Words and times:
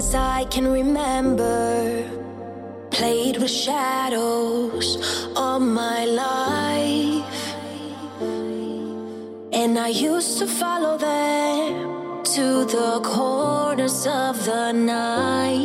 as 0.00 0.14
I 0.14 0.44
can 0.54 0.66
remember. 0.80 1.60
Played 2.90 3.36
with 3.40 3.54
shadows 3.66 4.86
all 5.36 5.60
my 5.60 6.00
life. 6.24 7.40
And 9.60 9.72
I 9.78 9.90
used 10.10 10.34
to 10.40 10.46
follow 10.46 10.94
them 10.96 12.24
to 12.34 12.46
the 12.76 12.90
corners 13.14 13.98
of 14.06 14.34
the 14.48 14.72
night. 14.72 15.59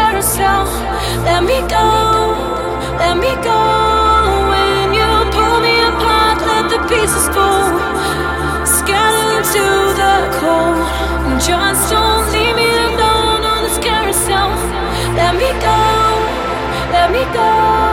Carousel. 0.00 0.64
Let 1.28 1.42
me 1.50 1.58
go, 1.76 1.86
let 3.02 3.16
me 3.24 3.32
go. 3.50 3.60
When 4.52 4.86
you 4.98 5.10
pull 5.34 5.58
me 5.66 5.74
apart, 5.90 6.38
let 6.50 6.64
the 6.72 6.80
pieces 6.90 7.26
fall. 7.34 7.68
Scatter 8.76 9.26
into 9.36 9.66
the 10.00 10.16
cold. 10.40 10.80
Just 11.48 11.82
don't 11.92 12.24
leave 12.32 12.56
me 12.60 12.70
alone 12.88 13.42
on 13.52 13.60
this 13.64 13.78
carousel. 13.86 14.50
Let 15.20 15.32
me 15.40 15.50
go, 15.66 15.80
let 16.96 17.08
me 17.14 17.22
go. 17.38 17.89